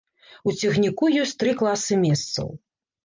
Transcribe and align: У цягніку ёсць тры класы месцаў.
У 0.51 0.53
цягніку 0.61 1.11
ёсць 1.25 1.35
тры 1.43 1.53
класы 1.63 2.01
месцаў. 2.07 2.53